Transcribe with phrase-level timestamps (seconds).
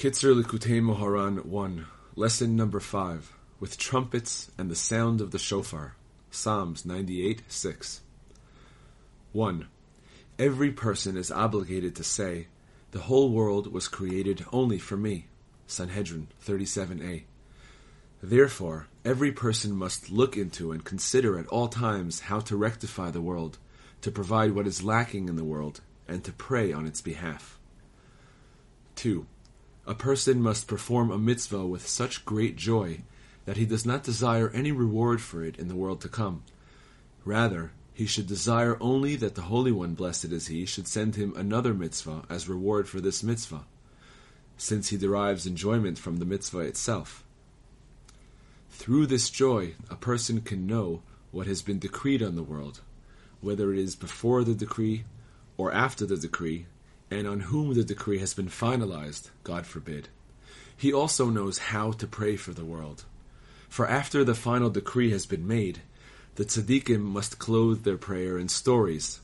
[0.00, 1.86] Kitzur Likutey Moharan 1,
[2.16, 5.94] Lesson number 5, with trumpets and the sound of the shofar.
[6.30, 8.00] Psalms 98 6.
[9.32, 9.68] 1.
[10.38, 12.46] Every person is obligated to say,
[12.92, 15.26] The whole world was created only for me.
[15.66, 17.24] Sanhedrin 37a.
[18.22, 23.20] Therefore, every person must look into and consider at all times how to rectify the
[23.20, 23.58] world,
[24.00, 27.58] to provide what is lacking in the world, and to pray on its behalf.
[28.96, 29.26] 2.
[29.90, 33.00] A person must perform a mitzvah with such great joy
[33.44, 36.44] that he does not desire any reward for it in the world to come.
[37.24, 41.34] Rather, he should desire only that the Holy One, blessed is He, should send him
[41.34, 43.64] another mitzvah as reward for this mitzvah,
[44.56, 47.24] since he derives enjoyment from the mitzvah itself.
[48.70, 52.80] Through this joy, a person can know what has been decreed on the world,
[53.40, 55.02] whether it is before the decree
[55.56, 56.66] or after the decree,
[57.10, 60.08] and on whom the decree has been finalized, God forbid.
[60.76, 63.04] He also knows how to pray for the world.
[63.68, 65.80] For after the final decree has been made,
[66.36, 69.20] the tzaddikim must clothe their prayer in stories.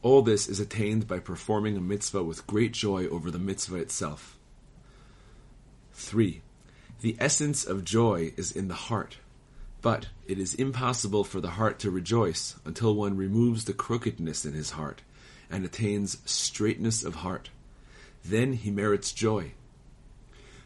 [0.00, 4.36] All this is attained by performing a mitzvah with great joy over the mitzvah itself.
[5.94, 6.40] 3.
[7.00, 9.18] The essence of joy is in the heart,
[9.82, 14.52] but it is impossible for the heart to rejoice until one removes the crookedness in
[14.52, 15.02] his heart
[15.50, 17.50] and attains straightness of heart.
[18.24, 19.52] Then he merits joy.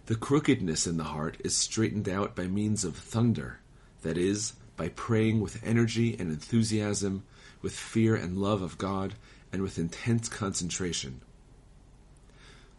[0.06, 3.60] The crookedness in the heart is straightened out by means of thunder,
[4.02, 7.22] that is, by praying with energy and enthusiasm,
[7.60, 9.14] with fear and love of God,
[9.52, 11.20] and with intense concentration.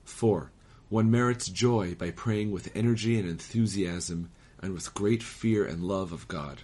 [0.04, 0.52] 4.
[0.90, 4.30] One merits joy by praying with energy and enthusiasm,
[4.62, 6.60] and with great fear and love of God.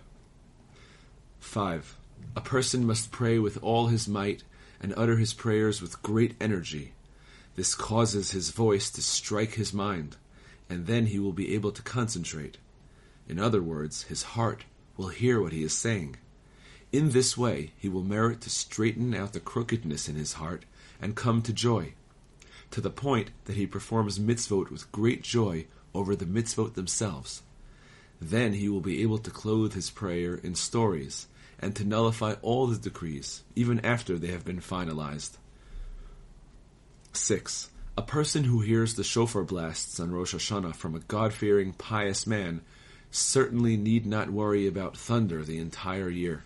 [1.39, 1.95] 5.
[2.35, 4.43] A person must pray with all his might
[4.81, 6.93] and utter his prayers with great energy.
[7.55, 10.15] This causes his voice to strike his mind,
[10.69, 12.57] and then he will be able to concentrate.
[13.27, 14.65] In other words, his heart
[14.97, 16.15] will hear what he is saying.
[16.91, 20.65] In this way, he will merit to straighten out the crookedness in his heart
[21.01, 21.93] and come to joy,
[22.71, 27.41] to the point that he performs mitzvot with great joy over the mitzvot themselves.
[28.21, 31.27] Then he will be able to clothe his prayer in stories
[31.61, 35.37] and to nullify all the decrees, even after they have been finalized.
[37.13, 37.69] 6.
[37.97, 42.25] A person who hears the shofar blasts on Rosh Hashanah from a God fearing, pious
[42.25, 42.61] man
[43.11, 46.43] certainly need not worry about thunder the entire year.